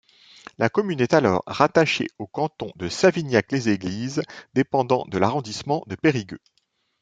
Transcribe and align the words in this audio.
La 0.57 0.67
commune 0.69 0.99
est 0.99 1.13
alors 1.13 1.43
rattachée 1.45 2.07
au 2.17 2.25
canton 2.25 2.71
de 2.75 2.89
Savignac-les-Églises 2.89 4.23
dépendant 4.55 5.05
de 5.07 5.19
l'arrondissement 5.19 5.83
de 5.85 5.93
Périgueux. 5.95 6.41